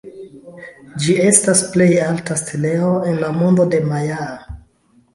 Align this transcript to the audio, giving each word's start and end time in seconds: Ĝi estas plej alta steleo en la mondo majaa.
Ĝi 1.03 1.17
estas 1.25 1.61
plej 1.77 1.87
alta 2.07 2.39
steleo 2.43 2.91
en 3.13 3.23
la 3.27 3.33
mondo 3.39 3.73
majaa. 3.95 4.31